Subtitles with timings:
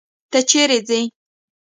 [0.31, 0.99] ته چيري ځې؟